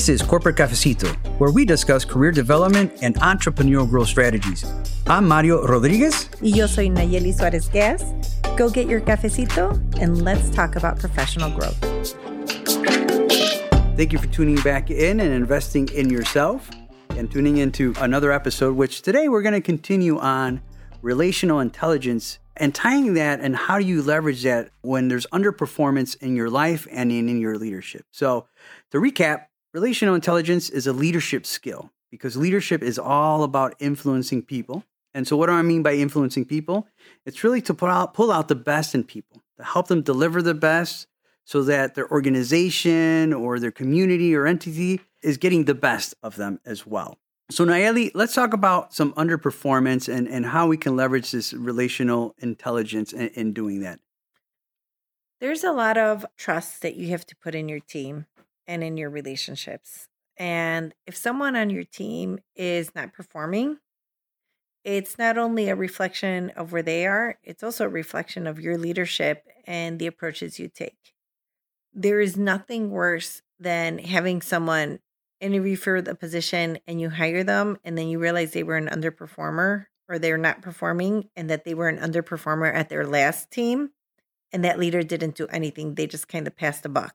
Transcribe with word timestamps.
This 0.00 0.08
is 0.08 0.22
Corporate 0.22 0.56
Cafecito, 0.56 1.14
where 1.38 1.50
we 1.50 1.66
discuss 1.66 2.06
career 2.06 2.32
development 2.32 2.90
and 3.02 3.16
entrepreneurial 3.16 3.86
growth 3.86 4.08
strategies. 4.08 4.64
I'm 5.06 5.28
Mario 5.28 5.66
Rodriguez. 5.66 6.30
Y 6.40 6.52
yo 6.56 6.66
soy 6.66 6.88
Nallely 6.88 7.34
Suarez 7.34 7.68
Gas. 7.68 8.02
Go 8.56 8.70
get 8.70 8.88
your 8.88 9.02
cafecito 9.02 9.76
and 10.00 10.24
let's 10.24 10.48
talk 10.48 10.76
about 10.76 10.98
professional 10.98 11.50
growth. 11.50 11.78
Thank 13.98 14.14
you 14.14 14.18
for 14.18 14.26
tuning 14.28 14.56
back 14.62 14.90
in 14.90 15.20
and 15.20 15.34
investing 15.34 15.86
in 15.90 16.08
yourself 16.08 16.70
and 17.10 17.30
tuning 17.30 17.58
into 17.58 17.92
another 17.98 18.32
episode, 18.32 18.76
which 18.76 19.02
today 19.02 19.28
we're 19.28 19.42
going 19.42 19.52
to 19.52 19.60
continue 19.60 20.18
on 20.18 20.62
relational 21.02 21.60
intelligence 21.60 22.38
and 22.56 22.74
tying 22.74 23.12
that 23.14 23.40
and 23.40 23.54
how 23.54 23.78
do 23.78 23.84
you 23.84 24.00
leverage 24.00 24.44
that 24.44 24.70
when 24.80 25.08
there's 25.08 25.26
underperformance 25.26 26.16
in 26.22 26.36
your 26.36 26.48
life 26.48 26.86
and 26.90 27.12
in, 27.12 27.28
in 27.28 27.38
your 27.38 27.58
leadership. 27.58 28.06
So, 28.10 28.46
to 28.92 28.98
recap, 28.98 29.44
relational 29.72 30.14
intelligence 30.14 30.70
is 30.70 30.86
a 30.86 30.92
leadership 30.92 31.46
skill 31.46 31.90
because 32.10 32.36
leadership 32.36 32.82
is 32.82 32.98
all 32.98 33.42
about 33.42 33.74
influencing 33.78 34.42
people. 34.42 34.84
And 35.14 35.26
so, 35.26 35.36
what 35.36 35.46
do 35.46 35.52
I 35.52 35.62
mean 35.62 35.82
by 35.82 35.94
influencing 35.94 36.44
people? 36.44 36.86
It's 37.26 37.42
really 37.42 37.60
to 37.62 37.74
pull 37.74 37.88
out, 37.88 38.14
pull 38.14 38.30
out 38.30 38.48
the 38.48 38.54
best 38.54 38.94
in 38.94 39.04
people, 39.04 39.42
to 39.58 39.64
help 39.64 39.88
them 39.88 40.02
deliver 40.02 40.40
the 40.40 40.54
best 40.54 41.06
so 41.44 41.62
that 41.64 41.94
their 41.94 42.10
organization 42.10 43.32
or 43.32 43.58
their 43.58 43.72
community 43.72 44.34
or 44.36 44.46
entity 44.46 45.00
is 45.22 45.36
getting 45.36 45.64
the 45.64 45.74
best 45.74 46.14
of 46.22 46.36
them 46.36 46.60
as 46.64 46.86
well. 46.86 47.18
So, 47.50 47.64
Nallely, 47.64 48.12
let's 48.14 48.34
talk 48.34 48.52
about 48.52 48.94
some 48.94 49.12
underperformance 49.14 50.12
and, 50.12 50.28
and 50.28 50.46
how 50.46 50.68
we 50.68 50.76
can 50.76 50.94
leverage 50.94 51.32
this 51.32 51.52
relational 51.52 52.36
intelligence 52.38 53.12
in, 53.12 53.28
in 53.28 53.52
doing 53.52 53.80
that. 53.80 53.98
There's 55.40 55.64
a 55.64 55.72
lot 55.72 55.98
of 55.98 56.24
trust 56.36 56.82
that 56.82 56.94
you 56.94 57.08
have 57.08 57.26
to 57.26 57.34
put 57.34 57.54
in 57.54 57.68
your 57.68 57.80
team 57.80 58.26
and 58.70 58.84
in 58.84 58.96
your 58.96 59.10
relationships. 59.10 60.06
And 60.36 60.94
if 61.04 61.16
someone 61.16 61.56
on 61.56 61.70
your 61.70 61.82
team 61.82 62.38
is 62.54 62.94
not 62.94 63.12
performing, 63.12 63.78
it's 64.84 65.18
not 65.18 65.36
only 65.36 65.68
a 65.68 65.74
reflection 65.74 66.50
of 66.50 66.72
where 66.72 66.82
they 66.82 67.04
are, 67.04 67.36
it's 67.42 67.64
also 67.64 67.84
a 67.84 67.88
reflection 67.88 68.46
of 68.46 68.60
your 68.60 68.78
leadership 68.78 69.44
and 69.66 69.98
the 69.98 70.06
approaches 70.06 70.60
you 70.60 70.68
take. 70.68 71.14
There 71.92 72.20
is 72.20 72.36
nothing 72.36 72.90
worse 72.90 73.42
than 73.58 73.98
having 73.98 74.40
someone 74.40 75.00
interview 75.40 75.74
for 75.74 76.00
the 76.00 76.14
position 76.14 76.78
and 76.86 77.00
you 77.00 77.10
hire 77.10 77.42
them 77.42 77.76
and 77.82 77.98
then 77.98 78.06
you 78.06 78.20
realize 78.20 78.52
they 78.52 78.62
were 78.62 78.76
an 78.76 78.88
underperformer 78.88 79.86
or 80.08 80.18
they're 80.18 80.38
not 80.38 80.62
performing 80.62 81.28
and 81.34 81.50
that 81.50 81.64
they 81.64 81.74
were 81.74 81.88
an 81.88 81.98
underperformer 81.98 82.72
at 82.72 82.88
their 82.88 83.06
last 83.06 83.50
team 83.50 83.90
and 84.52 84.64
that 84.64 84.78
leader 84.78 85.02
didn't 85.02 85.34
do 85.34 85.46
anything 85.46 85.94
they 85.94 86.06
just 86.06 86.28
kind 86.28 86.46
of 86.46 86.54
passed 86.56 86.82
the 86.82 86.90
buck 86.90 87.14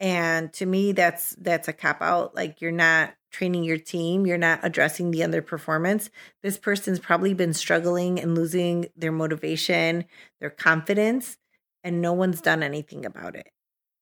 and 0.00 0.52
to 0.52 0.66
me 0.66 0.92
that's 0.92 1.34
that's 1.40 1.68
a 1.68 1.72
cop 1.72 2.00
out 2.00 2.34
like 2.34 2.60
you're 2.60 2.70
not 2.70 3.14
training 3.30 3.64
your 3.64 3.78
team 3.78 4.26
you're 4.26 4.38
not 4.38 4.60
addressing 4.62 5.10
the 5.10 5.20
underperformance 5.20 6.08
this 6.42 6.56
person's 6.56 6.98
probably 6.98 7.34
been 7.34 7.52
struggling 7.52 8.18
and 8.18 8.34
losing 8.34 8.86
their 8.96 9.12
motivation 9.12 10.04
their 10.40 10.50
confidence 10.50 11.36
and 11.84 12.00
no 12.00 12.12
one's 12.12 12.40
done 12.40 12.62
anything 12.62 13.04
about 13.04 13.34
it 13.34 13.50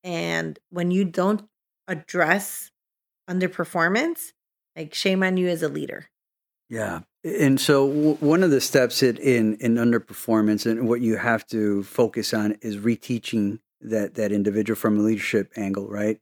and 0.05 0.59
when 0.71 0.93
you 0.93 1.05
don't 1.05 1.43
address 1.89 2.71
underperformance, 3.29 4.33
like 4.77 4.95
shame 4.95 5.23
on 5.23 5.37
you 5.37 5.49
as 5.49 5.63
a 5.63 5.69
leader. 5.69 6.07
Yeah. 6.69 7.01
And 7.25 7.61
so 7.61 7.89
w- 7.89 8.15
one 8.15 8.43
of 8.43 8.51
the 8.51 8.61
steps 8.61 9.03
in, 9.03 9.17
in 9.17 9.57
in 9.57 9.75
underperformance 9.75 10.69
and 10.69 10.89
what 10.89 11.01
you 11.01 11.17
have 11.17 11.47
to 11.49 11.83
focus 11.85 12.35
on 12.35 12.53
is 12.63 12.77
reteaching 12.77 13.59
that 13.81 14.15
that 14.15 14.33
individual 14.33 14.77
from 14.77 14.99
a 14.99 15.03
leadership 15.03 15.53
angle, 15.57 15.89
right? 15.89 16.19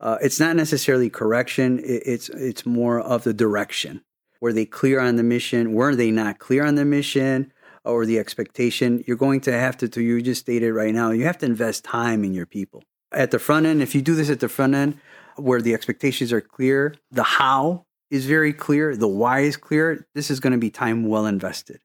Uh, 0.00 0.16
it's 0.22 0.40
not 0.40 0.56
necessarily 0.56 1.10
correction. 1.10 1.78
It, 1.80 2.02
it's 2.06 2.28
it's 2.30 2.64
more 2.64 3.00
of 3.00 3.24
the 3.24 3.34
direction. 3.34 4.02
Were 4.40 4.52
they 4.52 4.64
clear 4.64 5.00
on 5.00 5.16
the 5.16 5.22
mission? 5.22 5.74
Were 5.74 5.94
they 5.94 6.10
not 6.10 6.38
clear 6.38 6.64
on 6.64 6.74
the 6.74 6.84
mission 6.84 7.52
or 7.84 8.06
the 8.06 8.18
expectation? 8.18 9.04
You're 9.06 9.16
going 9.16 9.40
to 9.42 9.52
have 9.52 9.76
to, 9.78 9.88
to 9.88 10.02
you 10.02 10.22
just 10.22 10.40
stated 10.40 10.72
right 10.72 10.94
now, 10.94 11.10
you 11.10 11.24
have 11.24 11.38
to 11.38 11.46
invest 11.46 11.84
time 11.84 12.24
in 12.24 12.32
your 12.32 12.46
people 12.46 12.82
at 13.12 13.32
the 13.32 13.38
front 13.38 13.66
end. 13.66 13.82
If 13.82 13.94
you 13.94 14.00
do 14.00 14.14
this 14.14 14.30
at 14.30 14.40
the 14.40 14.48
front 14.48 14.74
end, 14.74 14.98
where 15.36 15.60
the 15.60 15.74
expectations 15.74 16.32
are 16.32 16.40
clear, 16.40 16.94
the 17.10 17.22
how 17.22 17.84
is 18.10 18.26
very 18.26 18.52
clear, 18.52 18.96
the 18.96 19.08
why 19.08 19.40
is 19.40 19.56
clear, 19.56 20.06
this 20.14 20.30
is 20.30 20.40
going 20.40 20.52
to 20.52 20.58
be 20.58 20.70
time 20.70 21.06
well 21.06 21.26
invested. 21.26 21.80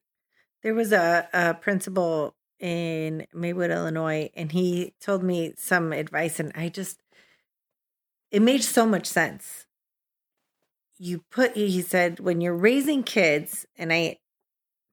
There 0.62 0.74
was 0.74 0.92
a, 0.92 1.28
a 1.32 1.54
principal 1.54 2.34
in 2.60 3.26
Maywood, 3.34 3.70
Illinois, 3.70 4.30
and 4.34 4.52
he 4.52 4.94
told 5.00 5.22
me 5.22 5.54
some 5.56 5.92
advice, 5.92 6.40
and 6.40 6.52
I 6.54 6.68
just, 6.68 7.00
it 8.30 8.42
made 8.42 8.62
so 8.62 8.86
much 8.86 9.06
sense. 9.06 9.66
You 10.98 11.22
put, 11.30 11.56
he 11.56 11.82
said, 11.82 12.20
when 12.20 12.40
you're 12.40 12.56
raising 12.56 13.02
kids, 13.02 13.66
and 13.76 13.92
I 13.92 14.18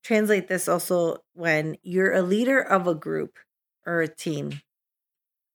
translate 0.04 0.48
this 0.48 0.68
also 0.68 1.18
when 1.34 1.78
you're 1.82 2.14
a 2.14 2.22
leader 2.22 2.60
of 2.60 2.88
a 2.88 2.96
group 2.96 3.40
or 3.86 4.02
a 4.02 4.08
team. 4.08 4.62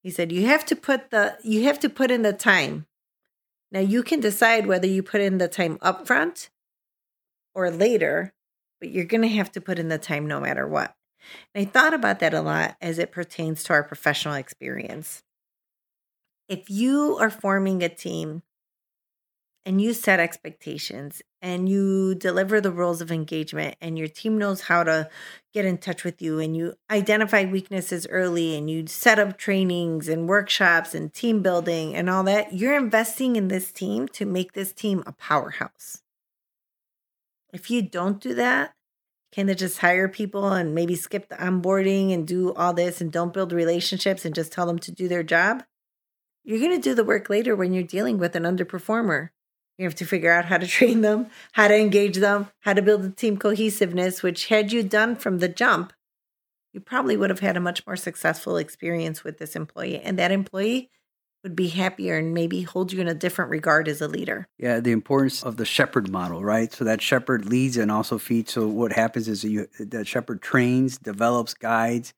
He 0.03 0.11
said, 0.11 0.33
you 0.33 0.47
have 0.47 0.65
to 0.67 0.77
put 0.77 1.11
the, 1.11 1.37
you 1.45 1.65
have 1.65 1.79
to 1.81 1.91
put 1.91 2.11
in 2.11 2.23
the 2.23 2.33
time 2.33 2.87
now 3.71 3.81
you 3.81 4.03
can 4.03 4.21
decide 4.21 4.67
whether 4.67 4.87
you 4.87 5.03
put 5.03 5.21
in 5.21 5.39
the 5.39 5.49
time 5.49 5.79
upfront 5.79 6.49
or 7.55 7.71
later, 7.71 8.33
but 8.81 8.91
you're 8.91 9.05
going 9.05 9.23
to 9.23 9.29
have 9.29 9.53
to 9.53 9.61
put 9.61 9.79
in 9.79 9.89
the 9.89 9.99
time 9.99 10.27
no 10.27 10.41
matter 10.41 10.67
what. 10.67 10.95
And 11.55 11.67
I 11.67 11.71
thought 11.71 11.95
about 11.95 12.21
that 12.21 12.35
a 12.35 12.41
lot 12.41 12.77
as 12.81 12.99
it 12.99 13.13
pertains 13.13 13.63
to 13.65 13.73
our 13.73 13.83
professional 13.83 14.35
experience. 14.35 15.23
If 16.49 16.71
you 16.71 17.17
are 17.21 17.31
forming 17.31 17.83
a 17.83 17.89
team 17.89 18.43
and 19.69 19.83
you 19.83 19.93
set 19.93 20.19
expectations 20.19 21.21
and 21.43 21.69
you 21.69 22.15
deliver 22.15 22.59
the 22.59 22.71
rules 22.71 23.03
of 23.03 23.13
engagement 23.13 23.77
and 23.83 23.99
your 23.99 24.09
team 24.09 24.39
knows 24.39 24.63
how 24.63 24.83
to 24.83 25.11
get 25.53 25.67
in 25.67 25.77
touch 25.77 26.05
with 26.05 26.23
you 26.23 26.39
and 26.39 26.57
you 26.57 26.73
identify 26.91 27.45
weaknesses 27.45 28.07
early 28.09 28.57
and 28.57 28.71
you 28.71 28.87
set 28.87 29.19
up 29.19 29.37
trainings 29.37 30.09
and 30.09 30.27
workshops 30.27 30.95
and 30.95 31.13
team 31.13 31.43
building 31.43 31.95
and 31.95 32.09
all 32.09 32.23
that 32.23 32.55
you're 32.55 32.79
investing 32.79 33.37
in 33.37 33.49
this 33.49 33.71
team 33.71 34.09
to 34.09 34.25
make 34.25 34.55
this 34.55 34.73
team 34.73 35.03
a 35.05 35.13
powerhouse 35.13 36.03
if 37.53 37.71
you 37.71 37.83
don't 37.83 38.21
do 38.21 38.35
that 38.35 38.73
can 39.33 39.47
they 39.47 39.55
just 39.55 39.79
hire 39.79 40.09
people 40.09 40.53
and 40.53 40.75
maybe 40.75 40.95
skip 40.95 41.29
the 41.29 41.37
onboarding 41.37 42.13
and 42.13 42.27
do 42.27 42.53
all 42.55 42.73
this 42.73 43.01
and 43.01 43.13
don't 43.13 43.35
build 43.35 43.53
relationships 43.53 44.25
and 44.25 44.35
just 44.35 44.53
tell 44.53 44.67
them 44.67 44.79
to 44.79 44.93
do 44.93 45.09
their 45.09 45.23
job 45.23 45.63
you're 46.45 46.61
going 46.61 46.71
to 46.71 46.79
do 46.79 46.95
the 46.95 47.05
work 47.05 47.29
later 47.29 47.55
when 47.55 47.73
you're 47.73 47.83
dealing 47.83 48.19
with 48.19 48.35
an 48.35 48.45
underperformer 48.45 49.31
you 49.79 49.85
have 49.85 49.95
to 49.95 50.05
figure 50.05 50.33
out 50.33 50.47
how 50.47 50.59
to 50.59 50.67
train 50.67 51.01
them, 51.01 51.29
how 51.53 51.69
to 51.69 51.77
engage 51.77 52.17
them, 52.17 52.49
how 52.61 52.75
to 52.75 52.83
build 52.83 53.03
the 53.03 53.11
team 53.11 53.39
cohesiveness, 53.39 54.23
which 54.23 54.49
had 54.49 54.73
you 54.73 54.83
done 54.83 55.17
from 55.17 55.39
the 55.39 55.49
jump, 55.49 55.93
you 56.73 56.81
probably 56.81 57.17
would 57.17 57.31
have 57.31 57.41
had 57.41 57.57
a 57.57 57.61
much 57.61 57.87
more 57.87 57.97
successful 57.97 58.57
experience 58.57 59.25
with 59.25 59.39
this 59.39 59.57
employee. 59.57 60.01
And 60.01 60.19
that 60.19 60.33
employee 60.33 60.91
would 61.43 61.55
be 61.55 61.69
happier 61.69 62.17
and 62.17 62.35
maybe 62.35 62.63
hold 62.63 62.93
you 62.93 63.01
in 63.01 63.09
a 63.09 63.15
different 63.15 63.51
regard 63.51 63.89
as 63.89 64.01
a 64.01 64.09
leader. 64.09 64.49
Yeah, 64.59 64.81
the 64.81 64.93
importance 64.93 65.43
of 65.43 65.57
the 65.57 65.65
shepherd 65.65 66.11
model, 66.11 66.43
right? 66.43 66.73
So 66.73 66.85
that 66.85 67.01
shepherd 67.01 67.47
leads 67.47 67.77
and 67.77 67.91
also 67.91 68.19
feeds. 68.19 68.53
So 68.53 68.67
what 68.67 68.93
happens 68.93 69.29
is 69.29 69.43
that 69.43 69.51
you 69.51 69.69
that 69.79 70.07
shepherd 70.07 70.43
trains, 70.43 70.99
develops, 70.99 71.55
guides, 71.55 72.13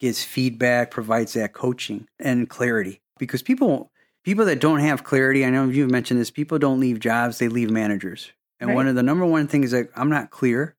gives 0.00 0.22
feedback, 0.22 0.90
provides 0.90 1.32
that 1.34 1.52
coaching 1.52 2.08
and 2.18 2.48
clarity. 2.48 3.00
Because 3.18 3.42
people 3.42 3.90
people 4.24 4.44
that 4.44 4.60
don't 4.60 4.80
have 4.80 5.04
clarity, 5.04 5.44
I 5.44 5.50
know 5.50 5.68
you've 5.68 5.90
mentioned 5.90 6.20
this, 6.20 6.30
people 6.30 6.58
don't 6.58 6.80
leave 6.80 7.00
jobs, 7.00 7.38
they 7.38 7.48
leave 7.48 7.70
managers. 7.70 8.32
And 8.60 8.68
right. 8.68 8.76
one 8.76 8.86
of 8.86 8.94
the 8.94 9.02
number 9.02 9.26
one 9.26 9.48
things 9.48 9.66
is 9.66 9.72
like 9.72 9.90
I'm 9.96 10.10
not 10.10 10.30
clear 10.30 10.76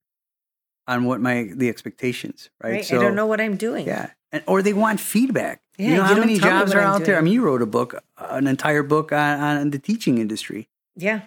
on 0.87 1.05
what 1.05 1.19
my 1.21 1.49
the 1.53 1.69
expectations, 1.69 2.49
right? 2.61 2.71
right. 2.71 2.85
So, 2.85 2.97
I 2.97 3.01
don't 3.01 3.15
know 3.15 3.25
what 3.25 3.41
I'm 3.41 3.57
doing. 3.57 3.85
Yeah. 3.85 4.11
And, 4.31 4.43
or 4.47 4.61
they 4.61 4.73
want 4.73 4.99
feedback. 4.99 5.61
Yeah, 5.77 5.87
you 5.87 5.95
know 5.95 6.03
how 6.03 6.15
many 6.19 6.37
jobs 6.37 6.73
are 6.73 6.79
out 6.79 6.97
doing. 6.97 7.07
there? 7.07 7.17
I 7.17 7.21
mean, 7.21 7.33
you 7.33 7.43
wrote 7.43 7.61
a 7.61 7.65
book, 7.65 7.95
uh, 7.95 8.27
an 8.29 8.47
entire 8.47 8.83
book 8.83 9.11
on, 9.11 9.39
on 9.39 9.69
the 9.71 9.79
teaching 9.79 10.19
industry. 10.19 10.69
Yeah. 10.95 11.21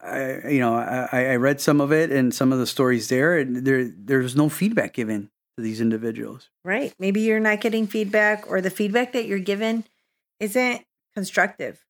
I, 0.00 0.48
you 0.48 0.60
know, 0.60 0.76
I, 0.76 1.32
I 1.32 1.36
read 1.36 1.60
some 1.60 1.80
of 1.80 1.92
it 1.92 2.10
and 2.10 2.32
some 2.32 2.52
of 2.52 2.58
the 2.58 2.66
stories 2.66 3.08
there, 3.08 3.36
and 3.36 3.66
there 3.66 3.84
there's 3.84 4.36
no 4.36 4.48
feedback 4.48 4.94
given 4.94 5.30
to 5.56 5.62
these 5.62 5.80
individuals. 5.80 6.50
Right. 6.64 6.94
Maybe 6.98 7.20
you're 7.20 7.40
not 7.40 7.60
getting 7.60 7.86
feedback, 7.86 8.48
or 8.48 8.60
the 8.60 8.70
feedback 8.70 9.12
that 9.12 9.26
you're 9.26 9.38
given 9.40 9.84
isn't 10.38 10.84
constructive, 11.14 11.84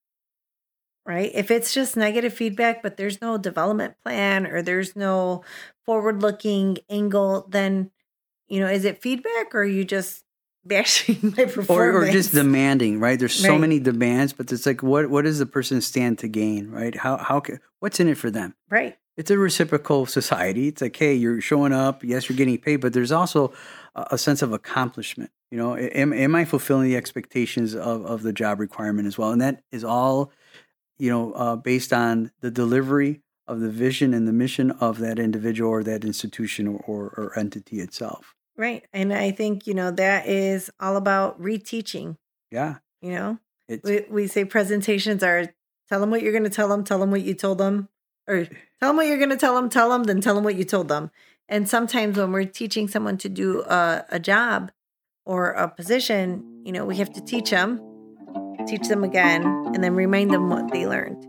right? 1.05 1.31
If 1.33 1.51
it's 1.51 1.71
just 1.73 1.95
negative 1.95 2.33
feedback, 2.33 2.81
but 2.81 2.97
there's 2.97 3.21
no 3.21 3.37
development 3.37 3.95
plan 4.03 4.47
or 4.47 4.63
there's 4.63 4.95
no 4.95 5.43
forward 5.85 6.21
looking 6.21 6.79
angle, 6.89 7.47
then, 7.47 7.91
you 8.47 8.59
know, 8.59 8.67
is 8.67 8.85
it 8.85 9.01
feedback 9.01 9.53
or 9.53 9.59
are 9.59 9.65
you 9.65 9.85
just 9.85 10.23
bashing 10.65 11.33
my 11.37 11.45
performance? 11.45 11.69
Or, 11.69 12.03
or 12.03 12.11
just 12.11 12.33
demanding, 12.33 12.99
right? 12.99 13.17
There's 13.17 13.35
so 13.35 13.51
right. 13.51 13.61
many 13.61 13.79
demands, 13.79 14.33
but 14.33 14.51
it's 14.51 14.65
like, 14.65 14.83
what, 14.83 15.09
what 15.09 15.25
does 15.25 15.39
the 15.39 15.45
person 15.45 15.81
stand 15.81 16.19
to 16.19 16.27
gain, 16.27 16.69
right? 16.69 16.95
How, 16.95 17.17
how, 17.17 17.39
can, 17.39 17.59
what's 17.79 17.99
in 17.99 18.07
it 18.07 18.17
for 18.17 18.29
them? 18.29 18.55
Right. 18.69 18.97
It's 19.17 19.31
a 19.31 19.37
reciprocal 19.37 20.05
society. 20.05 20.69
It's 20.69 20.81
like, 20.81 20.95
hey, 20.95 21.13
you're 21.13 21.41
showing 21.41 21.73
up. 21.73 22.03
Yes, 22.03 22.29
you're 22.29 22.37
getting 22.37 22.57
paid, 22.57 22.77
but 22.77 22.93
there's 22.93 23.11
also 23.11 23.51
a 23.95 24.17
sense 24.17 24.41
of 24.41 24.53
accomplishment. 24.53 25.31
You 25.51 25.57
know, 25.57 25.75
am, 25.75 26.13
am 26.13 26.35
I 26.35 26.45
fulfilling 26.45 26.87
the 26.87 26.95
expectations 26.95 27.75
of, 27.75 28.05
of 28.05 28.23
the 28.23 28.31
job 28.31 28.59
requirement 28.59 29.07
as 29.07 29.17
well? 29.17 29.31
And 29.31 29.41
that 29.41 29.63
is 29.71 29.83
all 29.83 30.31
you 30.99 31.09
know, 31.09 31.31
uh, 31.31 31.55
based 31.55 31.91
on 31.91 32.31
the 32.41 32.51
delivery 32.51 33.21
of 33.47 33.61
the 33.61 33.69
vision 33.69 34.13
and 34.13 34.27
the 34.27 34.33
mission 34.33 34.69
of 34.71 34.99
that 34.99 35.17
individual 35.17 35.71
or 35.71 35.83
that 35.83 36.03
institution 36.03 36.67
or, 36.67 36.83
or, 36.85 37.05
or 37.17 37.39
entity 37.39 37.79
itself. 37.79 38.35
Right. 38.59 38.85
And 38.91 39.13
I 39.13 39.31
think, 39.31 39.67
you 39.67 39.73
know, 39.73 39.89
that 39.89 40.27
is 40.27 40.69
all 40.81 40.97
about 40.97 41.41
reteaching. 41.41 42.17
Yeah. 42.51 42.79
You 43.01 43.11
know, 43.11 43.39
It's, 43.69 43.87
we, 43.87 44.03
we 44.09 44.27
say 44.27 44.43
presentations 44.43 45.23
are 45.23 45.53
tell 45.87 46.01
them 46.01 46.11
what 46.11 46.21
you're 46.21 46.33
going 46.33 46.43
to 46.43 46.49
tell 46.49 46.67
them, 46.67 46.83
tell 46.83 46.99
them 46.99 47.09
what 47.09 47.21
you 47.21 47.33
told 47.33 47.57
them, 47.57 47.87
or 48.27 48.43
tell 48.81 48.89
them 48.89 48.97
what 48.97 49.07
you're 49.07 49.17
going 49.17 49.29
to 49.29 49.37
tell 49.37 49.55
them, 49.55 49.69
tell 49.69 49.89
them, 49.89 50.03
then 50.03 50.19
tell 50.19 50.35
them 50.35 50.43
what 50.43 50.57
you 50.57 50.65
told 50.65 50.89
them. 50.89 51.09
And 51.47 51.69
sometimes 51.69 52.17
when 52.17 52.33
we're 52.33 52.43
teaching 52.43 52.89
someone 52.89 53.17
to 53.19 53.29
do 53.29 53.61
a, 53.61 54.03
a 54.09 54.19
job 54.19 54.73
or 55.25 55.51
a 55.51 55.69
position, 55.69 56.61
you 56.65 56.73
know, 56.73 56.83
we 56.83 56.97
have 56.97 57.13
to 57.13 57.21
teach 57.21 57.51
them, 57.51 57.79
teach 58.67 58.89
them 58.89 59.05
again, 59.05 59.45
and 59.73 59.81
then 59.81 59.95
remind 59.95 60.31
them 60.31 60.49
what 60.49 60.69
they 60.73 60.85
learned. 60.85 61.25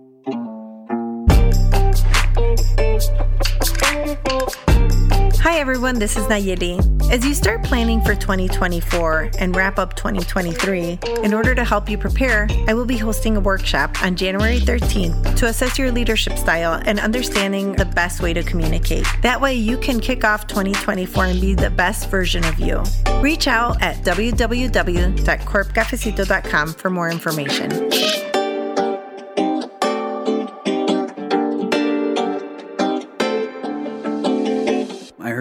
Hi, 5.43 5.59
everyone. 5.59 5.99
This 5.99 6.17
is 6.19 6.27
Nallely. 6.27 6.79
As 7.11 7.25
you 7.25 7.33
start 7.33 7.63
planning 7.63 8.03
for 8.03 8.15
2024 8.15 9.31
and 9.39 9.57
wrap 9.57 9.79
up 9.79 9.97
2023, 9.97 10.99
in 11.23 11.33
order 11.33 11.55
to 11.55 11.65
help 11.65 11.89
you 11.89 11.97
prepare, 11.97 12.47
I 12.69 12.75
will 12.75 12.85
be 12.85 12.99
hosting 12.99 13.39
a 13.39 13.41
workshop 13.41 14.03
on 14.03 14.17
January 14.17 14.59
13th 14.59 15.37
to 15.37 15.47
assess 15.47 15.79
your 15.79 15.93
leadership 15.93 16.37
style 16.37 16.83
and 16.85 17.01
understanding 17.01 17.73
the 17.73 17.87
best 17.87 18.21
way 18.21 18.35
to 18.35 18.43
communicate. 18.43 19.07
That 19.23 19.41
way, 19.41 19.55
you 19.55 19.79
can 19.79 19.99
kick 19.99 20.25
off 20.25 20.47
2024 20.47 21.25
and 21.25 21.41
be 21.41 21.55
the 21.55 21.71
best 21.71 22.11
version 22.11 22.45
of 22.45 22.61
you. 22.61 22.83
Reach 23.23 23.49
out 23.49 23.81
at 23.81 23.97
www.corpcafecito.com 24.05 26.73
for 26.75 26.91
more 26.91 27.09
information. 27.09 28.30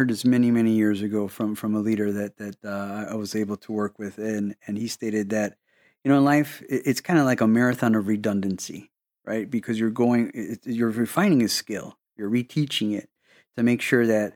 Heard 0.09 0.13
this 0.13 0.25
many, 0.25 0.51
many 0.51 0.71
years 0.71 1.01
ago 1.01 1.27
from 1.27 1.55
from 1.55 1.75
a 1.75 1.79
leader 1.79 2.11
that 2.11 2.37
that 2.37 2.55
uh, 2.65 3.11
I 3.11 3.15
was 3.15 3.35
able 3.35 3.57
to 3.57 3.71
work 3.71 3.99
with, 3.99 4.17
and 4.17 4.55
and 4.67 4.77
he 4.77 4.87
stated 4.87 5.29
that, 5.29 5.57
you 6.03 6.11
know, 6.11 6.17
in 6.17 6.25
life 6.25 6.63
it's 6.69 7.01
kind 7.01 7.19
of 7.19 7.25
like 7.25 7.41
a 7.41 7.47
marathon 7.47 7.95
of 7.95 8.07
redundancy, 8.07 8.89
right? 9.25 9.49
Because 9.49 9.79
you're 9.79 9.91
going, 9.91 10.57
you're 10.65 10.89
refining 10.89 11.43
a 11.43 11.47
skill, 11.47 11.97
you're 12.17 12.29
reteaching 12.29 12.97
it 12.97 13.09
to 13.55 13.63
make 13.63 13.81
sure 13.81 14.05
that, 14.07 14.33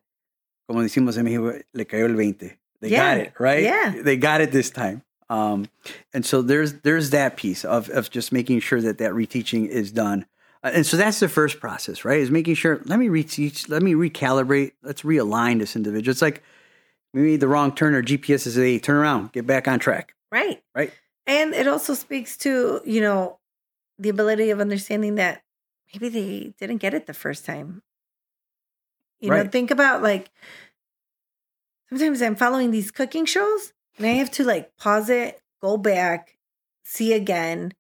como 0.68 0.82
decimos 0.84 1.18
en 1.18 1.26
México, 1.26 1.62
le 1.74 1.86
cayó 1.86 2.10
el 2.10 2.16
20. 2.16 2.54
They 2.82 2.90
Yeah. 2.90 3.16
got 3.16 3.18
it, 3.26 3.34
right? 3.40 3.64
Yeah. 3.64 4.02
They 4.02 4.18
got 4.18 4.42
it 4.42 4.52
this 4.52 4.70
time. 4.70 5.04
Um, 5.30 5.68
and 6.14 6.26
so 6.26 6.42
there's 6.42 6.82
there's 6.82 7.10
that 7.12 7.38
piece 7.38 7.66
of 7.66 7.90
of 7.90 8.10
just 8.12 8.32
making 8.32 8.60
sure 8.62 8.82
that 8.82 8.98
that 9.00 9.14
reteaching 9.14 9.68
is 9.68 9.92
done. 9.92 10.26
Uh, 10.64 10.72
and 10.74 10.86
so 10.86 10.96
that's 10.98 11.20
the 11.20 11.28
first 11.28 11.60
process, 11.60 12.06
right? 12.06 12.20
Is 12.20 12.32
making 12.32 12.56
sure, 12.56 12.82
let 12.86 12.98
me 12.98 13.08
reteach, 13.08 13.70
let 13.70 13.84
me 13.84 13.94
recalibrate, 13.94 14.72
let's 14.82 15.02
realign 15.02 15.60
this 15.60 15.76
individual. 15.76 16.12
It's 16.12 16.22
like 16.22 16.42
we 17.14 17.22
made 17.22 17.40
the 17.42 17.48
wrong 17.48 17.76
turn, 17.76 17.94
or 17.94 18.02
GPS 18.02 18.48
is, 18.48 18.58
a 18.58 18.80
turn 18.80 18.96
around, 18.96 19.34
get 19.34 19.46
back 19.46 19.68
on 19.68 19.80
track, 19.80 20.14
Right. 20.32 20.64
right? 20.74 20.92
And 21.28 21.54
it 21.54 21.68
also 21.68 21.94
speaks 21.94 22.38
to, 22.38 22.82
you 22.86 23.02
know, 23.02 23.40
the 24.00 24.10
ability 24.10 24.50
of 24.50 24.60
understanding 24.60 25.16
that 25.16 25.44
maybe 25.94 26.10
they 26.10 26.54
didn't 26.60 26.82
get 26.82 26.94
it 26.94 27.06
the 27.06 27.14
first 27.14 27.46
time. 27.46 27.84
You 29.20 29.30
know, 29.30 29.48
think 29.48 29.72
about 29.72 30.04
like 30.04 30.32
sometimes 31.90 32.22
I'm 32.22 32.36
following 32.36 32.72
these 32.72 32.92
cooking 32.92 33.26
shows 33.26 33.72
and 33.98 34.06
I 34.06 34.12
have 34.12 34.32
to 34.32 34.44
like 34.44 34.76
pause 34.76 35.10
it, 35.10 35.42
go 35.62 35.78
back, 35.78 36.38
see 36.84 37.14
again, 37.14 37.74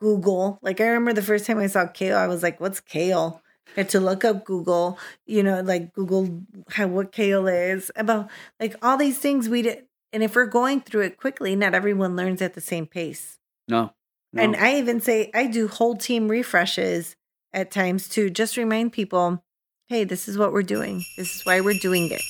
Google. 0.00 0.58
Like 0.62 0.80
I 0.80 0.86
remember 0.86 1.12
the 1.12 1.22
first 1.22 1.46
time 1.46 1.58
I 1.58 1.66
saw 1.66 1.86
kale, 1.86 2.16
I 2.16 2.26
was 2.26 2.42
like, 2.42 2.60
what's 2.60 2.80
kale? 2.80 3.42
I 3.76 3.80
had 3.80 3.90
to 3.90 4.00
look 4.00 4.24
up 4.24 4.44
Google, 4.44 4.98
you 5.26 5.42
know, 5.42 5.60
like 5.60 5.92
Google 5.92 6.42
how 6.70 6.86
what 6.88 7.12
kale 7.12 7.46
is 7.46 7.90
about 7.96 8.30
like 8.58 8.76
all 8.82 8.96
these 8.96 9.18
things 9.18 9.48
we 9.48 9.62
did. 9.62 9.84
And 10.12 10.22
if 10.22 10.34
we're 10.34 10.46
going 10.46 10.80
through 10.80 11.02
it 11.02 11.18
quickly, 11.18 11.54
not 11.54 11.74
everyone 11.74 12.16
learns 12.16 12.40
at 12.40 12.54
the 12.54 12.60
same 12.60 12.86
pace. 12.86 13.38
No. 13.68 13.92
no. 14.32 14.42
And 14.42 14.56
I 14.56 14.76
even 14.76 15.00
say 15.00 15.30
I 15.34 15.46
do 15.46 15.68
whole 15.68 15.96
team 15.96 16.28
refreshes 16.28 17.14
at 17.52 17.70
times 17.70 18.08
to 18.10 18.30
just 18.30 18.56
remind 18.56 18.92
people, 18.92 19.44
hey, 19.88 20.04
this 20.04 20.28
is 20.28 20.38
what 20.38 20.52
we're 20.52 20.62
doing. 20.62 21.04
This 21.16 21.36
is 21.36 21.44
why 21.44 21.60
we're 21.60 21.78
doing 21.78 22.10
it. 22.10 22.22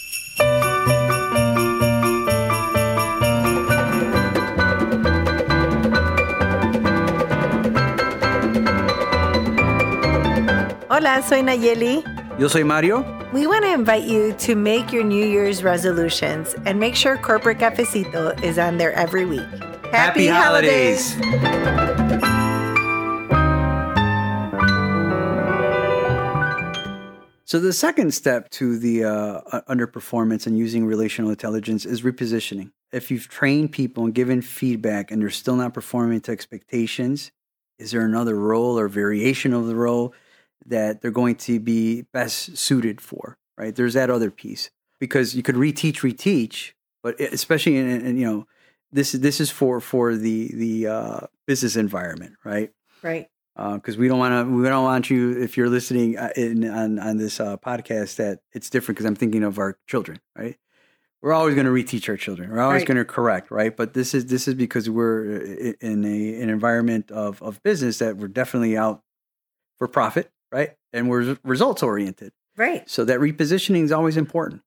Hola, 10.98 11.22
soy 11.22 11.42
Nallely. 11.42 12.02
Yo 12.40 12.48
soy 12.48 12.64
Mario. 12.64 13.04
We 13.32 13.46
want 13.46 13.64
to 13.64 13.72
invite 13.72 14.02
you 14.02 14.32
to 14.32 14.56
make 14.56 14.92
your 14.92 15.04
New 15.04 15.24
Year's 15.24 15.62
resolutions 15.62 16.56
and 16.66 16.80
make 16.80 16.96
sure 16.96 17.16
Corporate 17.16 17.58
Cafecito 17.58 18.42
is 18.42 18.58
on 18.58 18.78
there 18.78 18.92
every 18.94 19.24
week. 19.24 19.46
Happy 19.92 20.26
holidays. 20.26 21.12
So 27.44 27.60
the 27.60 27.72
second 27.72 28.12
step 28.12 28.50
to 28.50 28.76
the 28.76 29.04
uh, 29.04 29.60
underperformance 29.68 30.48
and 30.48 30.58
using 30.58 30.84
relational 30.84 31.30
intelligence 31.30 31.86
is 31.86 32.02
repositioning. 32.02 32.72
If 32.90 33.12
you've 33.12 33.28
trained 33.28 33.70
people 33.70 34.06
and 34.06 34.12
given 34.12 34.42
feedback 34.42 35.12
and 35.12 35.22
they're 35.22 35.30
still 35.30 35.54
not 35.54 35.74
performing 35.74 36.22
to 36.22 36.32
expectations, 36.32 37.30
is 37.78 37.92
there 37.92 38.04
another 38.04 38.34
role 38.34 38.76
or 38.76 38.88
variation 38.88 39.54
of 39.54 39.68
the 39.68 39.76
role 39.76 40.12
that 40.66 41.00
they're 41.00 41.10
going 41.10 41.36
to 41.36 41.60
be 41.60 42.02
best 42.12 42.56
suited 42.56 43.00
for? 43.00 43.38
Right? 43.56 43.74
There's 43.74 43.94
that 43.94 44.10
other 44.10 44.30
piece 44.30 44.70
because 45.00 45.34
you 45.34 45.42
could 45.42 45.56
reteach, 45.56 46.00
reteach, 46.02 46.72
but 47.02 47.18
especially 47.20 47.76
in, 47.76 47.88
in 48.06 48.16
you 48.18 48.26
know 48.26 48.46
this 48.92 49.14
is 49.14 49.20
this 49.20 49.40
is 49.40 49.50
for 49.50 49.80
for 49.80 50.14
the 50.16 50.50
the 50.54 50.86
uh, 50.86 51.20
business 51.46 51.76
environment, 51.76 52.34
right? 52.44 52.70
Right. 53.02 53.28
because 53.56 53.96
we 53.98 54.06
don't 54.08 54.18
want 54.18 54.46
to 54.48 54.54
we 54.54 54.62
don't 54.68 54.84
want 54.84 55.10
you 55.10 55.40
if 55.42 55.56
you're 55.56 55.68
listening 55.68 56.16
uh, 56.16 56.30
in, 56.36 56.68
on 56.68 56.98
on 56.98 57.16
this 57.16 57.40
uh, 57.40 57.56
podcast 57.56 58.16
that 58.16 58.40
it's 58.52 58.70
different 58.70 58.96
because 58.96 59.06
I'm 59.06 59.16
thinking 59.16 59.42
of 59.42 59.58
our 59.58 59.76
children, 59.86 60.20
right? 60.36 60.56
We're 61.20 61.32
always 61.32 61.56
going 61.56 61.66
to 61.66 61.72
reteach 61.72 62.08
our 62.08 62.16
children. 62.16 62.48
We're 62.48 62.60
always 62.60 62.82
Right. 62.82 62.86
going 62.86 62.98
to 62.98 63.04
correct, 63.04 63.50
right? 63.50 63.76
But 63.76 63.92
this 63.92 64.14
is 64.14 64.26
this 64.26 64.46
is 64.46 64.54
because 64.54 64.88
we're 64.88 65.24
in 65.80 66.04
a 66.04 66.40
an 66.42 66.48
environment 66.48 67.10
of 67.10 67.42
of 67.42 67.60
business 67.64 67.98
that 67.98 68.16
we're 68.16 68.28
definitely 68.28 68.76
out 68.76 69.02
for 69.78 69.88
profit, 69.88 70.30
right? 70.52 70.74
And 70.92 71.08
we're 71.08 71.36
results 71.44 71.82
oriented. 71.82 72.32
Right. 72.56 72.88
So 72.88 73.04
that 73.04 73.20
repositioning 73.20 73.84
is 73.84 73.92
always 73.92 74.16
important. 74.16 74.62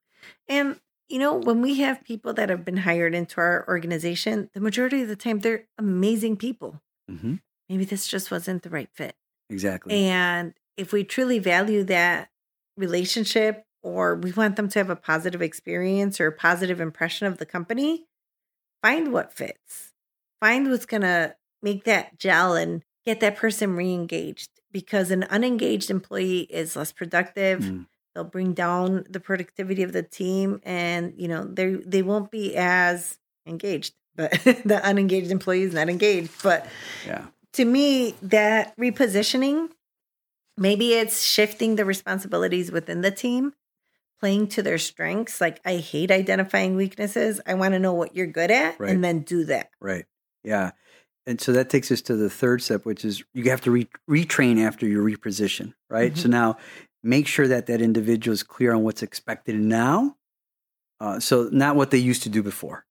And 0.48 0.80
you 1.10 1.20
know, 1.20 1.36
when 1.36 1.62
we 1.62 1.76
have 1.80 2.06
people 2.06 2.34
that 2.36 2.50
have 2.50 2.64
been 2.64 2.78
hired 2.78 3.14
into 3.14 3.42
our 3.42 3.66
organization, 3.68 4.50
the 4.54 4.62
majority 4.62 5.02
of 5.02 5.10
the 5.10 5.18
time 5.18 5.40
they're 5.40 5.66
amazing 5.78 6.38
people. 6.38 6.82
Mm-hmm. 7.12 7.36
Maybe 7.68 7.84
this 7.84 8.08
just 8.08 8.32
wasn't 8.32 8.64
the 8.64 8.70
right 8.70 8.90
fit. 8.94 9.16
Exactly. 9.50 9.94
And 10.06 10.54
if 10.78 10.94
we 10.94 11.04
truly 11.04 11.38
value 11.40 11.84
that 11.84 12.30
relationship 12.78 13.66
or 13.84 14.16
we 14.16 14.32
want 14.32 14.56
them 14.56 14.70
to 14.70 14.80
have 14.80 14.90
a 14.90 14.96
positive 14.96 15.42
experience 15.42 16.22
or 16.22 16.28
a 16.28 16.32
positive 16.32 16.80
impression 16.80 17.28
of 17.28 17.38
the 17.38 17.46
company, 17.46 18.06
find 18.82 19.12
what 19.12 19.34
fits. 19.34 19.94
Find 20.40 20.70
what's 20.70 20.86
going 20.86 21.02
to 21.02 21.36
make 21.62 21.84
that 21.84 22.18
gel 22.18 22.56
and 22.56 22.84
get 23.05 23.20
that 23.20 23.36
person 23.36 23.75
re-engaged 23.75 24.50
because 24.72 25.12
an 25.12 25.24
unengaged 25.24 25.89
employee 25.89 26.41
is 26.41 26.75
less 26.75 26.91
productive. 26.91 27.60
Mm. 27.60 27.88
They'll 28.13 28.24
bring 28.24 28.53
down 28.53 29.05
the 29.10 29.20
productivity 29.20 29.84
of 29.84 29.93
the 29.93 30.03
team 30.03 30.60
and, 30.63 31.13
you 31.17 31.27
know, 31.27 31.46
they 31.46 31.75
they 31.75 32.01
won't 32.01 32.29
be 32.29 32.55
as 32.55 33.17
engaged. 33.46 33.93
But 34.15 34.31
the 34.43 34.81
unengaged 34.84 35.31
employee 35.31 35.63
is 35.63 35.74
not 35.74 35.89
engaged, 35.89 36.31
but 36.43 36.67
yeah. 37.05 37.27
to 37.53 37.63
me, 37.63 38.15
that 38.22 38.75
repositioning, 38.77 39.70
maybe 40.58 40.93
it's 40.93 41.24
shifting 41.24 41.77
the 41.77 41.86
responsibilities 41.86 42.72
within 42.72 43.00
the 43.01 43.12
team, 43.12 43.53
playing 44.20 44.48
to 44.50 44.62
their 44.62 44.77
strengths. 44.77 45.39
Like, 45.39 45.62
I 45.65 45.77
hate 45.77 46.12
identifying 46.12 46.75
weaknesses. 46.75 47.39
I 47.48 47.53
want 47.53 47.74
to 47.74 47.79
know 47.79 47.93
what 47.93 48.13
you're 48.15 48.27
good 48.27 48.51
at 48.51 48.77
Right. 48.77 48.89
and 48.91 49.01
then 49.01 49.22
do 49.22 49.46
that. 49.46 49.70
Right. 49.79 50.05
Yeah. 50.43 50.72
And 51.28 51.40
so 51.40 51.51
that 51.54 51.70
takes 51.70 51.92
us 51.92 52.01
to 52.04 52.16
the 52.16 52.30
third 52.30 52.62
step, 52.63 52.86
which 52.86 53.06
is 53.06 53.24
you 53.34 53.50
have 53.51 53.62
to 53.62 53.72
re- 53.72 53.88
retrain 54.10 54.60
after 54.60 54.88
you 54.88 55.00
reposition, 55.04 55.74
right? 55.90 56.18
So 56.18 56.28
now 56.30 56.58
make 57.04 57.28
sure 57.28 57.48
that 57.48 57.68
that 57.68 57.82
individual 57.82 58.34
is 58.34 58.42
clear 58.44 58.74
on 58.74 58.84
what's 58.84 59.04
expected 59.04 59.56
now. 59.56 60.16
Uh, 61.00 61.20
so 61.20 61.50
not 61.51 61.75
what 61.75 61.92
they 61.92 61.98
used 61.98 62.24
to 62.24 62.30
do 62.30 62.42
before, 62.44 62.86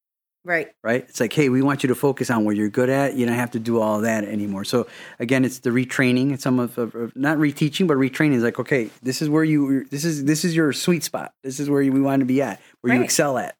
Right. 0.44 0.68
right? 0.82 1.04
It's 1.08 1.20
like, 1.20 1.32
hey, 1.32 1.48
we 1.48 1.62
want 1.62 1.82
you 1.84 1.88
to 1.88 1.94
focus 1.94 2.28
on 2.30 2.44
what 2.44 2.56
you're 2.56 2.68
good 2.68 2.88
at. 2.88 3.14
You 3.14 3.26
don't 3.26 3.34
have 3.36 3.52
to 3.52 3.60
do 3.60 3.80
all 3.80 4.00
that 4.00 4.24
anymore. 4.24 4.64
So 4.64 4.86
again, 5.20 5.44
it's 5.44 5.60
the 5.60 5.70
retraining. 5.70 6.32
It's 6.32 6.42
some 6.42 6.58
of, 6.58 6.76
of 6.78 6.94
of- 6.94 7.14
not 7.16 7.38
reteaching, 7.38 7.86
but 7.86 7.96
retraining 7.98 8.34
is 8.34 8.42
like, 8.42 8.58
okay, 8.58 8.90
this 9.02 9.22
is 9.22 9.28
where 9.28 9.44
you 9.44 9.84
this 9.86 10.04
is 10.04 10.24
this 10.24 10.44
is 10.44 10.54
your 10.56 10.72
sweet 10.72 11.04
spot. 11.04 11.32
This 11.44 11.60
is 11.60 11.68
where 11.70 11.82
you, 11.82 11.92
we 11.92 12.00
want 12.00 12.20
to 12.20 12.26
be 12.26 12.42
at, 12.42 12.60
where 12.80 12.94
you 12.94 13.02
excel 13.02 13.38
at. 13.38 13.56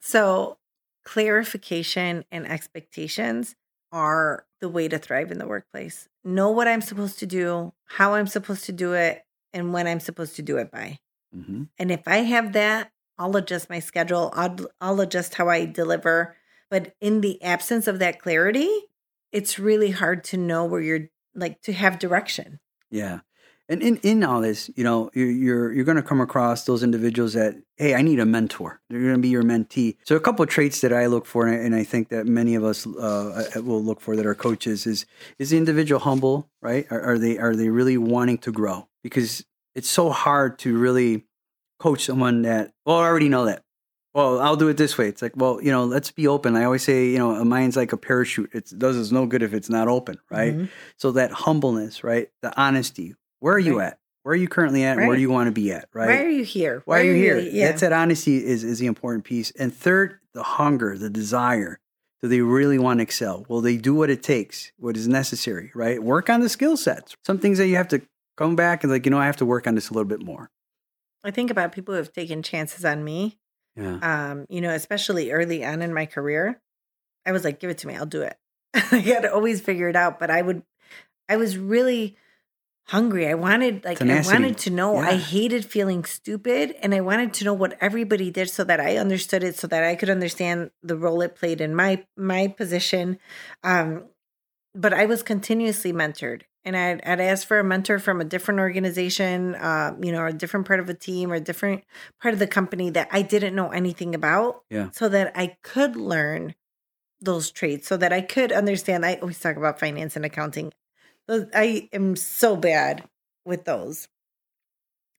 So, 0.00 0.58
clarification 1.04 2.24
and 2.32 2.46
expectations 2.46 3.54
are 3.92 4.46
the 4.60 4.68
way 4.68 4.88
to 4.88 4.98
thrive 4.98 5.30
in 5.30 5.38
the 5.38 5.46
workplace. 5.46 6.08
know 6.24 6.50
what 6.50 6.68
I'm 6.68 6.80
supposed 6.80 7.18
to 7.18 7.26
do, 7.26 7.72
how 7.84 8.14
I'm 8.14 8.26
supposed 8.26 8.64
to 8.64 8.72
do 8.72 8.94
it, 8.94 9.24
and 9.52 9.72
when 9.72 9.86
I'm 9.86 10.00
supposed 10.00 10.36
to 10.36 10.42
do 10.42 10.56
it 10.56 10.70
by. 10.70 10.98
hmm 11.32 11.64
And 11.78 11.90
if 11.90 12.06
I 12.06 12.18
have 12.18 12.52
that, 12.54 12.90
I'll 13.18 13.36
adjust 13.36 13.68
my 13.68 13.80
schedule. 13.80 14.32
I'll, 14.34 14.56
I'll 14.80 15.00
adjust 15.00 15.34
how 15.34 15.48
I 15.48 15.66
deliver. 15.66 16.36
But 16.70 16.94
in 17.00 17.20
the 17.20 17.42
absence 17.42 17.86
of 17.86 17.98
that 17.98 18.20
clarity, 18.20 18.70
it's 19.30 19.58
really 19.58 19.90
hard 19.90 20.24
to 20.24 20.36
know 20.36 20.64
where 20.64 20.80
you're 20.80 21.08
like 21.34 21.60
to 21.62 21.72
have 21.72 21.98
direction. 21.98 22.60
Yeah. 22.90 23.20
And 23.72 23.82
in, 23.82 23.96
in 24.02 24.22
all 24.22 24.42
this, 24.42 24.70
you 24.76 24.84
know, 24.84 25.10
you're 25.14 25.30
you're, 25.30 25.72
you're 25.72 25.84
going 25.90 25.96
to 25.96 26.02
come 26.02 26.20
across 26.20 26.64
those 26.66 26.82
individuals 26.82 27.32
that, 27.32 27.54
hey, 27.78 27.94
I 27.94 28.02
need 28.02 28.20
a 28.20 28.26
mentor. 28.26 28.80
They're 28.90 29.00
going 29.00 29.14
to 29.14 29.20
be 29.28 29.30
your 29.30 29.42
mentee. 29.42 29.96
So 30.04 30.14
a 30.14 30.20
couple 30.20 30.42
of 30.42 30.50
traits 30.50 30.82
that 30.82 30.92
I 30.92 31.06
look 31.06 31.24
for, 31.24 31.46
and 31.46 31.56
I, 31.56 31.58
and 31.64 31.74
I 31.74 31.84
think 31.84 32.10
that 32.10 32.26
many 32.26 32.54
of 32.54 32.64
us 32.64 32.86
uh, 32.86 33.48
will 33.56 33.82
look 33.82 34.00
for 34.02 34.14
that 34.16 34.26
are 34.26 34.34
coaches, 34.34 34.86
is 34.86 35.06
is 35.38 35.50
the 35.50 35.56
individual 35.56 36.00
humble, 36.00 36.50
right? 36.60 36.86
Are, 36.90 37.00
are 37.00 37.18
they 37.18 37.38
are 37.38 37.56
they 37.56 37.70
really 37.70 37.96
wanting 37.96 38.38
to 38.38 38.52
grow? 38.52 38.88
Because 39.02 39.44
it's 39.74 39.88
so 39.88 40.10
hard 40.10 40.58
to 40.60 40.76
really 40.76 41.24
coach 41.80 42.04
someone 42.04 42.42
that, 42.42 42.72
well, 42.84 42.98
I 42.98 43.06
already 43.06 43.30
know 43.30 43.46
that. 43.46 43.64
Well, 44.14 44.38
I'll 44.40 44.56
do 44.56 44.68
it 44.68 44.76
this 44.76 44.98
way. 44.98 45.08
It's 45.08 45.22
like, 45.22 45.32
well, 45.36 45.58
you 45.62 45.70
know, 45.70 45.84
let's 45.86 46.10
be 46.10 46.28
open. 46.28 46.54
I 46.54 46.64
always 46.64 46.82
say, 46.82 47.06
you 47.08 47.18
know, 47.18 47.30
a 47.34 47.44
mind's 47.46 47.76
like 47.76 47.94
a 47.94 47.96
parachute. 47.96 48.50
It 48.52 48.70
does 48.76 48.98
us 48.98 49.10
no 49.10 49.24
good 49.24 49.42
if 49.42 49.54
it's 49.54 49.70
not 49.70 49.88
open, 49.88 50.18
right? 50.30 50.52
Mhm. 50.54 50.68
So 50.98 51.12
that 51.12 51.32
humbleness, 51.32 52.04
right? 52.04 52.28
The 52.42 52.52
honesty. 52.60 53.14
Where 53.42 53.54
are 53.54 53.58
you 53.58 53.78
Right. 53.80 53.88
at? 53.88 53.98
Where 54.22 54.34
are 54.34 54.36
you 54.36 54.46
currently 54.46 54.84
at? 54.84 54.98
And 54.98 55.08
where 55.08 55.16
do 55.16 55.20
you 55.20 55.30
want 55.30 55.48
to 55.48 55.52
be 55.52 55.72
at? 55.72 55.88
Right? 55.92 56.06
Why 56.06 56.24
are 56.24 56.30
you 56.30 56.44
here? 56.44 56.82
Why 56.84 57.00
are 57.00 57.04
you 57.04 57.14
here? 57.14 57.38
Yeah. 57.40 57.66
That's 57.68 57.80
that 57.80 57.92
honesty 57.92 58.36
is 58.36 58.62
is 58.62 58.78
the 58.78 58.86
important 58.86 59.24
piece. 59.24 59.50
And 59.52 59.74
third, 59.74 60.20
the 60.32 60.44
hunger, 60.44 60.96
the 60.96 61.10
desire. 61.10 61.80
Do 62.22 62.28
they 62.28 62.40
really 62.40 62.78
want 62.78 62.98
to 63.00 63.02
excel? 63.02 63.44
Will 63.48 63.60
they 63.60 63.76
do 63.76 63.96
what 63.96 64.08
it 64.10 64.22
takes, 64.22 64.70
what 64.78 64.96
is 64.96 65.08
necessary, 65.08 65.72
right? 65.74 66.00
Work 66.00 66.30
on 66.30 66.38
the 66.40 66.48
skill 66.48 66.76
sets. 66.76 67.16
Some 67.26 67.38
things 67.38 67.58
that 67.58 67.66
you 67.66 67.74
have 67.74 67.88
to 67.88 68.00
come 68.36 68.54
back 68.54 68.84
and 68.84 68.92
like, 68.92 69.04
you 69.04 69.10
know, 69.10 69.18
I 69.18 69.26
have 69.26 69.38
to 69.38 69.44
work 69.46 69.66
on 69.66 69.74
this 69.74 69.90
a 69.90 69.92
little 69.92 70.08
bit 70.08 70.22
more. 70.22 70.48
I 71.24 71.32
think 71.32 71.50
about 71.50 71.72
people 71.72 71.94
who 71.94 71.98
have 71.98 72.12
taken 72.12 72.44
chances 72.44 72.84
on 72.84 73.02
me. 73.02 73.38
Yeah. 73.74 73.96
Um, 74.30 74.46
you 74.48 74.60
know, 74.60 74.70
especially 74.70 75.32
early 75.32 75.64
on 75.64 75.82
in 75.82 75.92
my 75.92 76.06
career. 76.06 76.60
I 77.26 77.32
was 77.32 77.42
like, 77.42 77.58
give 77.58 77.70
it 77.70 77.78
to 77.78 77.88
me, 77.88 77.96
I'll 77.96 78.06
do 78.06 78.22
it. 78.22 78.36
I 78.74 78.98
had 78.98 79.22
to 79.22 79.34
always 79.34 79.60
figure 79.60 79.88
it 79.88 79.96
out, 79.96 80.20
but 80.20 80.30
I 80.30 80.42
would 80.42 80.62
I 81.28 81.36
was 81.36 81.58
really 81.58 82.16
hungry. 82.86 83.28
I 83.28 83.34
wanted 83.34 83.84
like 83.84 83.98
Tenacity. 83.98 84.34
I 84.34 84.40
wanted 84.40 84.58
to 84.58 84.70
know. 84.70 84.96
I 84.96 85.16
hated 85.16 85.64
feeling 85.64 86.04
stupid 86.04 86.74
and 86.82 86.94
I 86.94 87.00
wanted 87.00 87.32
to 87.34 87.44
know 87.44 87.54
what 87.54 87.76
everybody 87.80 88.30
did 88.30 88.50
so 88.50 88.64
that 88.64 88.80
I 88.80 88.96
understood 88.96 89.42
it 89.42 89.56
so 89.56 89.66
that 89.68 89.84
I 89.84 89.94
could 89.94 90.10
understand 90.10 90.70
the 90.82 90.96
role 90.96 91.22
it 91.22 91.34
played 91.34 91.60
in 91.60 91.74
my 91.74 92.04
my 92.16 92.48
position. 92.48 93.18
Um 93.62 94.04
but 94.74 94.94
I 94.94 95.04
was 95.04 95.22
continuously 95.22 95.92
mentored 95.92 96.42
and 96.64 96.76
I'd, 96.76 97.02
I'd 97.04 97.20
ask 97.20 97.46
for 97.46 97.58
a 97.58 97.64
mentor 97.64 97.98
from 97.98 98.20
a 98.20 98.24
different 98.24 98.60
organization, 98.60 99.54
uh, 99.54 99.94
you 100.00 100.12
know, 100.12 100.20
or 100.20 100.28
a 100.28 100.32
different 100.32 100.66
part 100.66 100.80
of 100.80 100.88
a 100.88 100.94
team 100.94 101.30
or 101.30 101.34
a 101.34 101.40
different 101.40 101.84
part 102.22 102.32
of 102.32 102.38
the 102.38 102.46
company 102.46 102.88
that 102.90 103.08
I 103.10 103.22
didn't 103.22 103.54
know 103.54 103.68
anything 103.68 104.14
about 104.14 104.62
Yeah. 104.70 104.88
so 104.92 105.08
that 105.10 105.32
I 105.34 105.58
could 105.62 105.96
learn 105.96 106.54
those 107.20 107.50
traits 107.50 107.86
so 107.86 107.96
that 107.96 108.12
I 108.12 108.20
could 108.20 108.50
understand. 108.50 109.04
I 109.06 109.14
always 109.16 109.38
talk 109.38 109.56
about 109.56 109.78
finance 109.78 110.16
and 110.16 110.24
accounting. 110.24 110.72
Those, 111.28 111.46
I 111.54 111.88
am 111.92 112.16
so 112.16 112.56
bad 112.56 113.04
with 113.44 113.64
those. 113.64 114.08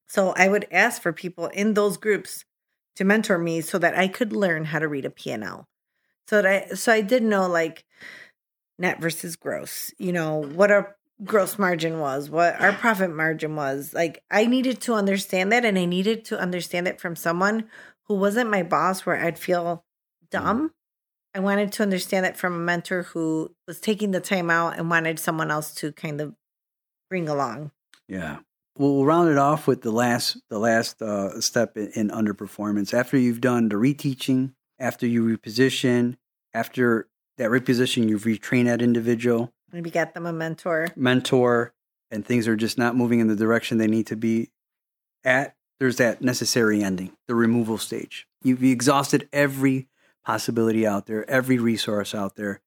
So 0.06 0.32
I 0.36 0.48
would 0.48 0.66
ask 0.70 1.02
for 1.02 1.12
people 1.12 1.46
in 1.48 1.74
those 1.74 1.96
groups 1.96 2.44
to 2.96 3.04
mentor 3.04 3.38
me 3.38 3.60
so 3.60 3.78
that 3.78 3.96
I 3.96 4.08
could 4.08 4.32
learn 4.32 4.66
how 4.66 4.78
to 4.78 4.88
read 4.88 5.04
a 5.04 5.10
P&L. 5.10 5.66
So 6.28 6.42
that 6.42 6.46
I 6.46 6.74
so 6.74 6.92
I 6.92 7.00
did 7.00 7.22
know 7.22 7.46
like 7.48 7.84
net 8.78 9.00
versus 9.00 9.36
gross, 9.36 9.92
you 9.98 10.12
know, 10.12 10.42
what 10.42 10.70
our 10.70 10.96
gross 11.22 11.58
margin 11.58 12.00
was, 12.00 12.30
what 12.30 12.60
our 12.60 12.72
profit 12.72 13.10
margin 13.10 13.56
was. 13.56 13.92
Like 13.92 14.22
I 14.30 14.46
needed 14.46 14.80
to 14.82 14.94
understand 14.94 15.52
that 15.52 15.64
and 15.64 15.78
I 15.78 15.84
needed 15.84 16.24
to 16.26 16.38
understand 16.38 16.88
it 16.88 17.00
from 17.00 17.14
someone 17.14 17.68
who 18.04 18.14
wasn't 18.14 18.50
my 18.50 18.62
boss 18.62 19.04
where 19.04 19.22
I'd 19.22 19.38
feel 19.38 19.64
mm-hmm. 19.64 20.26
dumb. 20.30 20.72
I 21.34 21.40
wanted 21.40 21.72
to 21.72 21.82
understand 21.82 22.26
it 22.26 22.36
from 22.36 22.54
a 22.54 22.58
mentor 22.58 23.02
who 23.02 23.54
was 23.66 23.80
taking 23.80 24.12
the 24.12 24.20
time 24.20 24.50
out 24.50 24.78
and 24.78 24.88
wanted 24.88 25.18
someone 25.18 25.50
else 25.50 25.74
to 25.76 25.92
kind 25.92 26.20
of 26.20 26.34
bring 27.10 27.28
along. 27.28 27.72
Yeah. 28.08 28.38
We'll 28.78 28.94
we'll 28.96 29.04
round 29.04 29.30
it 29.30 29.38
off 29.38 29.66
with 29.66 29.82
the 29.82 29.92
last 29.92 30.40
the 30.50 30.58
last 30.58 31.00
uh, 31.00 31.40
step 31.40 31.76
in, 31.76 31.88
in 31.94 32.08
underperformance. 32.10 32.92
After 32.92 33.16
you've 33.16 33.40
done 33.40 33.68
the 33.68 33.76
reteaching, 33.76 34.52
after 34.78 35.06
you 35.06 35.24
reposition, 35.24 36.16
after 36.52 37.08
that 37.38 37.50
reposition, 37.50 38.08
you've 38.08 38.24
retrained 38.24 38.66
that 38.66 38.82
individual, 38.82 39.52
Maybe 39.72 39.90
get 39.90 40.14
them 40.14 40.26
a 40.26 40.32
mentor. 40.32 40.88
mentor, 40.96 41.72
and 42.10 42.24
things 42.24 42.46
are 42.46 42.56
just 42.56 42.78
not 42.78 42.96
moving 42.96 43.20
in 43.20 43.28
the 43.28 43.36
direction 43.36 43.78
they 43.78 43.86
need 43.86 44.06
to 44.08 44.16
be 44.16 44.50
at. 45.24 45.54
There's 45.80 45.96
that 45.96 46.22
necessary 46.22 46.82
ending, 46.82 47.12
the 47.26 47.34
removal 47.34 47.78
stage. 47.78 48.28
You've 48.42 48.62
exhausted 48.62 49.28
every 49.32 49.88
possibility 50.24 50.86
out 50.86 51.06
there, 51.06 51.28
every 51.30 51.58
resource 51.58 52.14
out 52.14 52.36
there. 52.36 52.60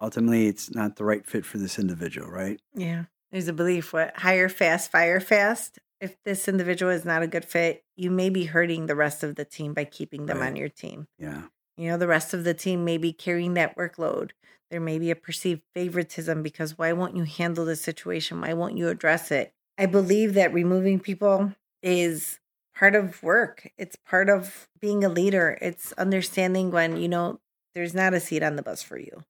Ultimately, 0.00 0.46
it's 0.48 0.74
not 0.74 0.96
the 0.96 1.04
right 1.04 1.24
fit 1.26 1.44
for 1.44 1.58
this 1.58 1.78
individual, 1.78 2.28
right? 2.28 2.60
Yeah. 2.74 3.04
There's 3.32 3.48
a 3.48 3.52
belief 3.52 3.92
what 3.92 4.16
hire 4.16 4.48
fast, 4.48 4.90
fire 4.90 5.20
fast. 5.20 5.78
If 6.00 6.16
this 6.24 6.48
individual 6.48 6.92
is 6.92 7.04
not 7.04 7.22
a 7.22 7.26
good 7.26 7.44
fit, 7.44 7.84
you 7.96 8.10
may 8.10 8.28
be 8.28 8.44
hurting 8.44 8.86
the 8.86 8.94
rest 8.96 9.22
of 9.22 9.36
the 9.36 9.44
team 9.44 9.72
by 9.72 9.84
keeping 9.84 10.26
them 10.26 10.40
Right. 10.40 10.48
on 10.48 10.56
your 10.56 10.68
team. 10.68 11.06
Yeah. 11.18 11.44
You 11.76 11.88
know, 11.90 11.96
the 11.96 12.06
rest 12.06 12.34
of 12.34 12.44
the 12.44 12.54
team 12.54 12.84
may 12.84 12.98
be 12.98 13.12
carrying 13.12 13.54
that 13.54 13.76
workload. 13.76 14.30
There 14.70 14.80
may 14.80 14.98
be 14.98 15.10
a 15.10 15.16
perceived 15.16 15.62
favoritism 15.74 16.42
because 16.42 16.76
why 16.78 16.92
won't 16.92 17.16
you 17.16 17.24
handle 17.24 17.64
the 17.64 17.76
situation? 17.76 18.40
Why 18.40 18.52
won't 18.52 18.76
you 18.76 18.88
address 18.88 19.30
it? 19.30 19.52
I 19.78 19.86
believe 19.86 20.34
that 20.34 20.52
removing 20.52 21.00
people 21.00 21.54
is 21.82 22.38
part 22.74 22.94
of 22.94 23.22
work. 23.22 23.70
It's 23.78 23.96
part 23.96 24.28
of 24.28 24.68
being 24.80 25.04
a 25.04 25.08
leader. 25.08 25.58
It's 25.60 25.92
understanding 25.92 26.70
when, 26.70 26.96
you 26.96 27.08
know, 27.08 27.40
there's 27.74 27.94
not 27.94 28.14
a 28.14 28.20
seat 28.20 28.42
on 28.42 28.56
the 28.56 28.62
bus 28.62 28.82
for 28.82 28.98
you. 28.98 29.24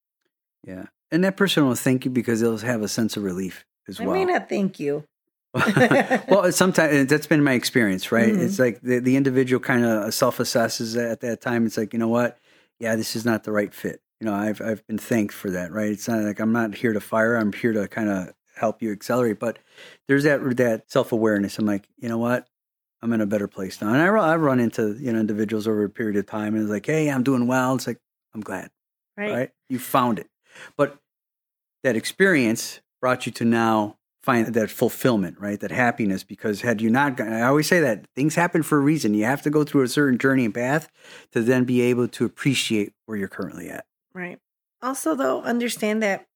Yeah. 0.66 0.86
And 1.10 1.22
that 1.24 1.36
person 1.36 1.66
will 1.66 1.74
thank 1.74 2.04
you 2.04 2.10
because 2.10 2.40
they'll 2.40 2.58
have 2.58 2.82
a 2.82 2.88
sense 2.88 3.16
of 3.16 3.22
relief 3.22 3.64
as 3.88 3.98
well 3.98 4.08
I 4.08 4.12
well. 4.12 4.26
may 4.26 4.32
not 4.32 4.48
thank 4.48 4.80
you. 4.80 5.04
well, 5.54 6.50
sometimes 6.50 7.08
that's 7.08 7.28
been 7.28 7.44
my 7.44 7.52
experience, 7.52 8.10
right? 8.10 8.32
Mhm. 8.32 8.40
It's 8.40 8.58
like 8.58 8.80
the, 8.80 8.98
the 8.98 9.16
individual 9.16 9.60
kind 9.60 9.84
of 9.84 10.12
self 10.12 10.38
assesses 10.38 11.00
at 11.00 11.20
that 11.20 11.40
time. 11.40 11.64
It's 11.64 11.76
like, 11.76 11.92
you 11.92 11.98
know 11.98 12.08
what? 12.08 12.38
Yeah, 12.80 12.96
this 12.96 13.14
is 13.14 13.24
not 13.24 13.44
the 13.44 13.52
right 13.52 13.72
fit. 13.72 14.00
You 14.20 14.26
know, 14.26 14.34
I've, 14.34 14.60
I've 14.60 14.84
been 14.88 14.98
thanked 14.98 15.32
for 15.34 15.50
that, 15.50 15.70
right? 15.70 15.90
It's 15.90 16.08
not 16.08 16.22
like 16.22 16.40
I'm 16.40 16.52
not 16.52 16.74
here 16.74 16.92
to 16.92 17.00
fire, 17.00 17.36
I'm 17.36 17.52
here 17.52 17.72
to 17.72 17.86
kind 17.86 18.08
of 18.08 18.32
help 18.56 18.82
you 18.82 18.90
accelerate. 18.90 19.38
But 19.38 19.60
there's 20.08 20.24
that, 20.24 20.40
that 20.56 20.90
self 20.90 21.12
awareness. 21.12 21.58
I'm 21.58 21.66
like, 21.66 21.88
you 21.98 22.08
know 22.08 22.18
what? 22.18 22.48
I'm 23.04 23.12
in 23.12 23.20
a 23.20 23.26
better 23.26 23.46
place 23.46 23.82
now. 23.82 23.88
And 23.88 23.98
I, 23.98 24.08
run- 24.08 24.26
I 24.26 24.34
run 24.36 24.58
into, 24.58 24.96
you 24.98 25.12
know, 25.12 25.20
individuals 25.20 25.68
over 25.68 25.84
a 25.84 25.90
period 25.90 26.16
of 26.16 26.24
time 26.24 26.54
and 26.54 26.62
it's 26.62 26.70
like, 26.70 26.86
hey, 26.86 27.10
I'm 27.10 27.22
doing 27.22 27.46
well. 27.46 27.74
It's 27.74 27.86
like, 27.86 27.98
I'm 28.34 28.40
glad 28.40 28.70
Right. 29.18 29.30
right? 29.30 29.50
You 29.68 29.78
found 29.78 30.18
it. 30.18 30.28
But 30.78 30.96
that 31.82 31.96
experience 31.96 32.80
brought 33.02 33.26
you 33.26 33.32
to 33.32 33.44
now 33.44 33.98
find 34.22 34.46
that 34.54 34.70
fulfillment, 34.70 35.38
right? 35.38 35.60
That 35.60 35.70
happiness. 35.70 36.24
Because 36.24 36.62
had 36.62 36.80
you 36.80 36.88
not, 36.88 37.20
I 37.20 37.42
always 37.42 37.66
say 37.66 37.78
that 37.80 38.06
things 38.16 38.36
happen 38.36 38.62
for 38.62 38.78
a 38.78 38.80
reason. 38.80 39.12
You 39.12 39.26
have 39.26 39.42
to 39.42 39.50
go 39.50 39.64
through 39.64 39.82
a 39.82 39.88
certain 39.88 40.18
journey 40.18 40.46
and 40.46 40.54
path 40.54 40.88
to 41.32 41.42
then 41.42 41.64
be 41.64 41.82
able 41.82 42.08
to 42.08 42.24
appreciate 42.24 42.94
where 43.04 43.18
you're 43.18 43.28
currently 43.28 43.68
at. 43.68 43.84
Right. 44.14 44.38
Also, 44.80 45.14
though, 45.14 45.42
understand 45.42 46.02
that 46.02 46.26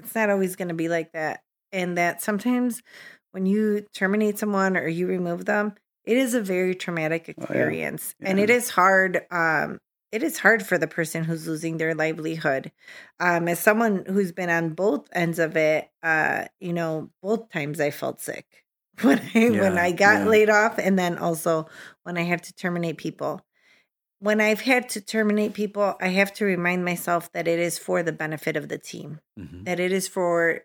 it's 0.00 0.16
not 0.16 0.30
always 0.30 0.56
going 0.56 0.68
to 0.68 0.74
be 0.74 0.88
like 0.88 1.12
that. 1.12 1.44
And 1.70 1.96
that 1.96 2.22
sometimes 2.22 2.82
when 3.36 3.44
you 3.44 3.84
terminate 3.92 4.38
someone 4.38 4.78
or 4.78 4.88
you 4.88 5.06
remove 5.06 5.44
them, 5.44 5.74
it 6.06 6.16
is 6.16 6.32
a 6.32 6.40
very 6.40 6.74
traumatic 6.74 7.24
Oh, 7.28 7.32
yeah. 7.32 7.42
experience. 7.48 8.14
And 8.22 8.40
it 8.40 8.48
is 8.48 8.70
hard. 8.70 9.26
Um, 9.30 9.78
it 10.10 10.22
is 10.22 10.38
hard 10.38 10.66
for 10.66 10.78
the 10.78 10.86
person 10.86 11.22
who's 11.22 11.46
losing 11.46 11.76
their 11.76 11.94
livelihood. 11.94 12.72
Um, 13.20 13.46
as 13.46 13.58
someone 13.58 14.06
who's 14.06 14.32
been 14.32 14.48
on 14.48 14.70
both 14.70 15.06
ends 15.12 15.38
of 15.38 15.54
it, 15.54 15.90
uh, 16.02 16.46
you 16.60 16.72
know, 16.72 17.10
both 17.22 17.50
times 17.50 17.78
I 17.78 17.90
felt 17.90 18.22
sick 18.22 18.46
when 19.02 19.20
I 19.34 19.50
when 19.50 19.76
I 19.76 19.92
got 19.92 20.20
yeah. 20.20 20.30
laid 20.30 20.48
off, 20.48 20.78
and 20.78 20.98
then 20.98 21.18
also 21.18 21.68
when 22.04 22.16
I 22.16 22.22
had 22.22 22.42
to 22.44 22.54
terminate 22.54 22.96
people 22.96 23.42
when 24.18 24.40
I've 24.40 24.62
had 24.62 24.88
to 24.90 25.02
terminate 25.02 25.52
people, 25.52 25.94
I 26.00 26.08
have 26.08 26.32
to 26.34 26.46
remind 26.46 26.86
myself 26.86 27.30
that 27.32 27.46
it 27.46 27.58
is 27.58 27.78
for 27.78 28.02
the 28.02 28.12
benefit 28.12 28.56
of 28.56 28.70
the 28.70 28.78
team, 28.78 29.20
Mhm. 29.38 29.66
that 29.66 29.78
it 29.78 29.92
is 29.92 30.08
for 30.08 30.64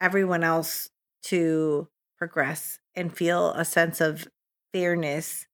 everyone 0.00 0.44
else 0.44 0.90
to 1.24 1.88
progress 2.24 2.78
and 2.94 3.14
feel 3.14 3.50
a 3.50 3.66
sense 3.66 4.00
of 4.00 4.26
fairness 4.72 5.46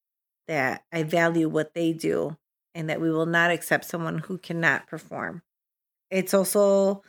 that 0.47 0.85
I 0.93 1.03
value 1.03 1.49
what 1.49 1.75
they 1.75 1.93
do 1.93 2.37
and 2.77 2.89
that 2.89 3.01
we 3.01 3.11
will 3.11 3.27
not 3.27 3.51
accept 3.51 3.87
someone 3.87 4.19
who 4.19 4.39
cannot 4.39 4.87
perform. 4.87 5.43
It's 6.11 6.33
also 6.33 7.03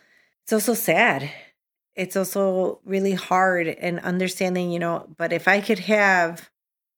it's 0.44 0.52
also 0.52 0.74
sad. 0.74 1.30
It's 1.96 2.16
also 2.16 2.80
really 2.86 3.14
hard 3.14 3.68
and 3.68 4.00
understanding, 4.00 4.72
you 4.72 4.80
know, 4.80 5.08
but 5.16 5.32
if 5.32 5.48
I 5.48 5.62
could 5.62 5.80
have 5.80 6.50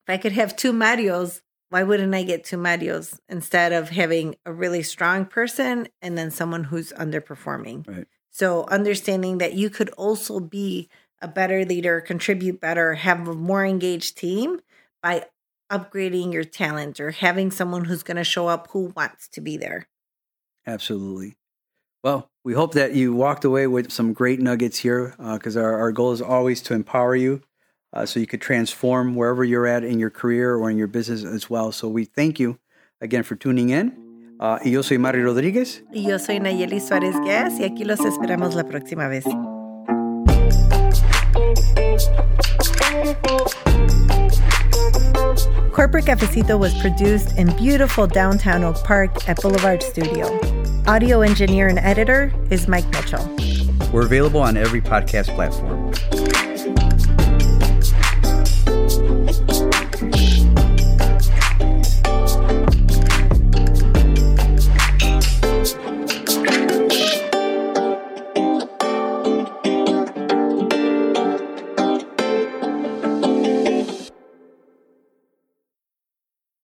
if 0.07 0.13
I 0.13 0.17
could 0.17 0.31
have 0.31 0.55
two 0.55 0.71
Marios, 0.71 1.41
why 1.69 1.83
wouldn't 1.83 2.15
I 2.15 2.23
get 2.23 2.45
two 2.45 2.57
Marios 2.57 3.19
instead 3.27 3.73
of 3.73 3.89
having 3.89 4.35
a 4.45 4.53
really 4.53 4.83
strong 4.83 5.25
person 5.25 5.89
and 6.01 6.17
then 6.17 6.31
someone 6.31 6.63
who's 6.63 6.93
underperforming? 6.93 7.85
Right. 7.85 8.07
So, 8.29 8.65
understanding 8.67 9.37
that 9.39 9.53
you 9.53 9.69
could 9.69 9.89
also 9.91 10.39
be 10.39 10.89
a 11.23 11.27
better 11.27 11.65
leader, 11.65 12.01
contribute 12.01 12.59
better, 12.59 12.95
have 12.95 13.27
a 13.27 13.33
more 13.33 13.65
engaged 13.65 14.17
team 14.17 14.59
by 15.01 15.25
upgrading 15.71 16.33
your 16.33 16.43
talent 16.43 16.99
or 16.99 17.11
having 17.11 17.49
someone 17.49 17.85
who's 17.85 18.03
going 18.03 18.17
to 18.17 18.23
show 18.23 18.47
up 18.47 18.67
who 18.71 18.93
wants 18.95 19.27
to 19.29 19.41
be 19.41 19.57
there. 19.57 19.87
Absolutely. 20.67 21.35
Well, 22.03 22.29
we 22.43 22.53
hope 22.53 22.73
that 22.73 22.93
you 22.93 23.13
walked 23.13 23.45
away 23.45 23.65
with 23.67 23.91
some 23.91 24.11
great 24.11 24.41
nuggets 24.41 24.79
here 24.79 25.15
because 25.17 25.55
uh, 25.55 25.61
our, 25.61 25.79
our 25.79 25.91
goal 25.93 26.11
is 26.11 26.21
always 26.21 26.61
to 26.63 26.73
empower 26.73 27.15
you 27.15 27.41
uh, 27.93 28.05
so 28.05 28.19
you 28.19 28.27
could 28.27 28.41
transform 28.41 29.15
wherever 29.15 29.43
you're 29.43 29.65
at 29.65 29.83
in 29.83 29.99
your 29.99 30.09
career 30.09 30.55
or 30.55 30.69
in 30.69 30.77
your 30.77 30.87
business 30.87 31.23
as 31.23 31.49
well. 31.49 31.71
So 31.71 31.87
we 31.87 32.03
thank 32.03 32.39
you 32.39 32.59
again 32.99 33.23
for 33.23 33.35
tuning 33.35 33.69
in. 33.69 34.35
Uh, 34.39 34.59
y 34.65 34.71
yo 34.71 34.81
soy 34.81 34.97
Mario 34.97 35.23
Rodríguez. 35.23 35.81
Y 35.93 36.01
yo 36.01 36.17
soy 36.17 36.39
Nallely 36.39 36.81
Suárez 36.81 37.15
Gas 37.25 37.59
y 37.59 37.63
aquí 37.63 37.85
los 37.85 37.99
esperamos 38.01 38.55
la 38.55 38.63
próxima 38.63 39.07
vez. 39.07 39.23
Corporate 45.73 46.05
Cafecito 46.05 46.59
was 46.59 46.73
produced 46.81 47.37
in 47.37 47.55
beautiful 47.57 48.07
downtown 48.07 48.63
Oak 48.63 48.77
Park 48.83 49.27
at 49.27 49.41
Boulevard 49.41 49.81
Studio. 49.81 50.39
Audio 50.87 51.21
engineer 51.21 51.67
and 51.67 51.79
editor 51.79 52.33
is 52.49 52.67
Mike 52.67 52.89
Mitchell. 52.91 53.25
We're 53.91 54.05
available 54.05 54.39
on 54.39 54.55
every 54.55 54.81
podcast 54.81 55.33
platform. 55.35 55.82